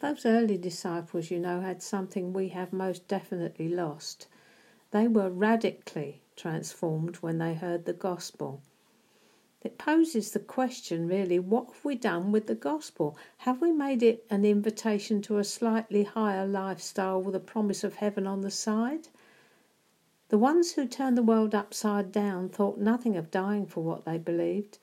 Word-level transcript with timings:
Those 0.00 0.24
early 0.24 0.56
disciples, 0.56 1.30
you 1.30 1.40
know, 1.40 1.60
had 1.60 1.82
something 1.82 2.32
we 2.32 2.48
have 2.48 2.72
most 2.72 3.08
definitely 3.08 3.68
lost. 3.68 4.28
They 4.92 5.08
were 5.08 5.28
radically 5.28 6.22
transformed 6.36 7.16
when 7.16 7.38
they 7.38 7.54
heard 7.54 7.84
the 7.84 7.92
gospel. 7.92 8.62
It 9.60 9.76
poses 9.76 10.30
the 10.30 10.38
question, 10.38 11.08
really, 11.08 11.40
what 11.40 11.66
have 11.66 11.84
we 11.84 11.96
done 11.96 12.30
with 12.30 12.46
the 12.46 12.54
gospel? 12.54 13.18
Have 13.38 13.60
we 13.60 13.72
made 13.72 14.04
it 14.04 14.24
an 14.30 14.44
invitation 14.44 15.20
to 15.22 15.38
a 15.38 15.44
slightly 15.44 16.04
higher 16.04 16.46
lifestyle 16.46 17.20
with 17.20 17.34
a 17.34 17.40
promise 17.40 17.82
of 17.82 17.96
heaven 17.96 18.24
on 18.24 18.42
the 18.42 18.52
side? 18.52 19.08
The 20.28 20.38
ones 20.38 20.72
who 20.72 20.86
turned 20.86 21.18
the 21.18 21.22
world 21.24 21.56
upside 21.56 22.12
down 22.12 22.50
thought 22.50 22.78
nothing 22.78 23.16
of 23.16 23.32
dying 23.32 23.66
for 23.66 23.82
what 23.82 24.04
they 24.04 24.16
believed. 24.16 24.78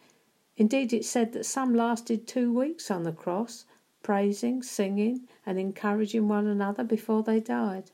Indeed, 0.57 0.91
it 0.91 1.05
said 1.05 1.31
that 1.33 1.45
some 1.45 1.73
lasted 1.73 2.27
two 2.27 2.51
weeks 2.51 2.91
on 2.91 3.03
the 3.03 3.13
cross, 3.13 3.63
praising, 4.05 4.61
singing, 4.61 5.27
and 5.47 5.57
encouraging 5.57 6.27
one 6.27 6.45
another 6.45 6.83
before 6.83 7.23
they 7.23 7.39
died. 7.39 7.89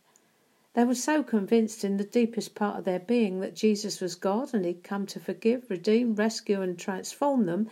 They 0.74 0.84
were 0.84 0.94
so 0.94 1.24
convinced 1.24 1.86
in 1.86 1.96
the 1.96 2.04
deepest 2.04 2.54
part 2.54 2.78
of 2.78 2.84
their 2.84 3.00
being 3.00 3.40
that 3.40 3.56
Jesus 3.56 4.02
was 4.02 4.16
God 4.16 4.54
and 4.54 4.66
He'd 4.66 4.84
come 4.84 5.06
to 5.06 5.22
forgive, 5.22 5.70
redeem, 5.70 6.16
rescue, 6.16 6.62
and 6.62 6.78
transform 6.78 7.46
them 7.46 7.70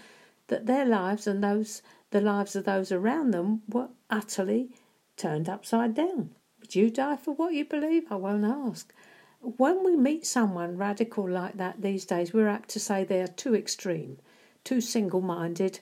that 0.47 0.67
their 0.67 0.85
lives 0.85 1.27
and 1.27 1.43
those 1.43 1.81
the 2.11 2.21
lives 2.21 2.55
of 2.55 2.63
those 2.63 2.93
around 2.93 3.31
them 3.31 3.61
were 3.67 3.89
utterly 4.09 4.69
turned 5.17 5.49
upside 5.49 5.93
down. 5.93 6.29
Would 6.61 6.75
you 6.75 6.89
die 6.89 7.17
for 7.17 7.33
what 7.33 7.53
you 7.53 7.65
believe? 7.65 8.09
I 8.09 8.15
won't 8.15 8.45
ask. 8.45 8.93
When 9.41 9.83
we 9.83 9.97
meet 9.97 10.25
someone 10.25 10.77
radical 10.77 11.29
like 11.29 11.57
that 11.57 11.81
these 11.81 12.05
days, 12.05 12.33
we're 12.33 12.47
apt 12.47 12.69
to 12.69 12.79
say 12.79 13.03
they 13.03 13.21
are 13.21 13.27
too 13.27 13.53
extreme, 13.53 14.17
too 14.63 14.79
single 14.79 15.19
minded, 15.19 15.81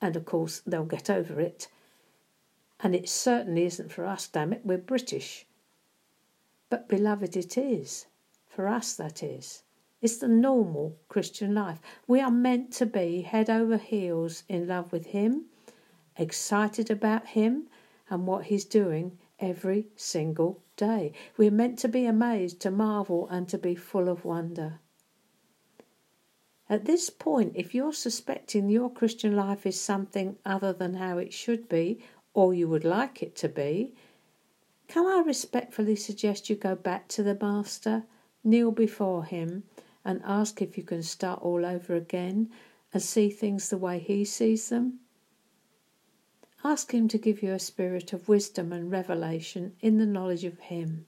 and 0.00 0.16
of 0.16 0.24
course 0.24 0.62
they'll 0.66 0.86
get 0.86 1.10
over 1.10 1.38
it. 1.38 1.68
And 2.82 2.94
it 2.94 3.08
certainly 3.08 3.64
isn't 3.64 3.92
for 3.92 4.06
us, 4.06 4.26
damn 4.26 4.52
it, 4.52 4.64
we're 4.64 4.78
British. 4.78 5.46
But, 6.70 6.88
beloved, 6.88 7.36
it 7.36 7.58
is. 7.58 8.06
For 8.48 8.66
us, 8.66 8.94
that 8.94 9.22
is. 9.22 9.62
It's 10.00 10.16
the 10.16 10.28
normal 10.28 10.96
Christian 11.08 11.54
life. 11.54 11.78
We 12.06 12.20
are 12.20 12.30
meant 12.30 12.72
to 12.74 12.86
be 12.86 13.20
head 13.20 13.50
over 13.50 13.76
heels 13.76 14.44
in 14.48 14.66
love 14.66 14.92
with 14.92 15.06
Him, 15.06 15.46
excited 16.16 16.90
about 16.90 17.28
Him 17.28 17.68
and 18.08 18.26
what 18.26 18.44
He's 18.46 18.64
doing 18.64 19.18
every 19.38 19.88
single 19.96 20.62
day. 20.76 21.12
We're 21.36 21.50
meant 21.50 21.78
to 21.80 21.88
be 21.88 22.06
amazed, 22.06 22.60
to 22.60 22.70
marvel, 22.70 23.28
and 23.28 23.48
to 23.50 23.58
be 23.58 23.74
full 23.74 24.08
of 24.08 24.24
wonder. 24.24 24.80
At 26.68 26.84
this 26.84 27.10
point, 27.10 27.52
if 27.56 27.74
you're 27.74 27.92
suspecting 27.92 28.68
your 28.68 28.90
Christian 28.90 29.34
life 29.34 29.66
is 29.66 29.78
something 29.78 30.36
other 30.46 30.72
than 30.72 30.94
how 30.94 31.18
it 31.18 31.32
should 31.32 31.68
be, 31.68 32.00
or 32.34 32.54
you 32.54 32.68
would 32.68 32.84
like 32.84 33.22
it 33.22 33.34
to 33.36 33.48
be, 33.48 33.94
can 34.88 35.06
I 35.06 35.22
respectfully 35.24 35.96
suggest 35.96 36.50
you 36.50 36.56
go 36.56 36.74
back 36.74 37.06
to 37.08 37.22
the 37.22 37.38
Master, 37.40 38.04
kneel 38.42 38.70
before 38.70 39.24
him, 39.24 39.62
and 40.04 40.20
ask 40.24 40.60
if 40.60 40.76
you 40.76 40.82
can 40.82 41.02
start 41.02 41.40
all 41.42 41.64
over 41.64 41.94
again 41.94 42.50
and 42.92 43.02
see 43.02 43.30
things 43.30 43.70
the 43.70 43.78
way 43.78 43.98
he 43.98 44.24
sees 44.24 44.68
them? 44.68 45.00
Ask 46.64 46.92
him 46.92 47.08
to 47.08 47.18
give 47.18 47.42
you 47.42 47.52
a 47.52 47.58
spirit 47.58 48.12
of 48.12 48.28
wisdom 48.28 48.72
and 48.72 48.90
revelation 48.90 49.74
in 49.80 49.98
the 49.98 50.06
knowledge 50.06 50.44
of 50.44 50.58
him. 50.58 51.06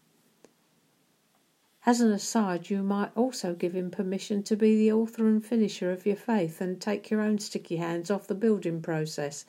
As 1.84 2.01
an 2.01 2.12
aside, 2.12 2.70
you 2.70 2.83
might 2.83 3.11
also 3.17 3.55
give 3.55 3.75
him 3.75 3.91
permission 3.91 4.45
to 4.45 4.57
be 4.57 4.77
the 4.77 4.92
author 4.92 5.27
and 5.27 5.45
finisher 5.45 5.91
of 5.91 6.07
your 6.07 6.17
faith 6.17 6.61
and 6.61 6.81
take 6.81 7.11
your 7.11 7.20
own 7.20 7.41
sticky 7.41 7.77
hands 7.77 8.11
off 8.11 8.29
the 8.29 8.36
building 8.36 8.81
process. 8.81 9.45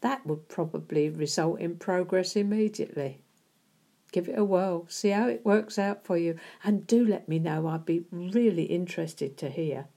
That 0.00 0.26
would 0.26 0.48
probably 0.48 1.08
result 1.10 1.60
in 1.60 1.76
progress 1.76 2.36
immediately. 2.36 3.22
Give 4.12 4.28
it 4.28 4.38
a 4.38 4.44
whirl, 4.44 4.86
see 4.88 5.10
how 5.10 5.28
it 5.28 5.44
works 5.44 5.78
out 5.78 6.04
for 6.04 6.16
you, 6.16 6.38
and 6.64 6.86
do 6.86 7.04
let 7.04 7.28
me 7.28 7.38
know. 7.38 7.66
I'd 7.66 7.84
be 7.84 8.04
really 8.10 8.64
interested 8.64 9.36
to 9.38 9.50
hear. 9.50 9.88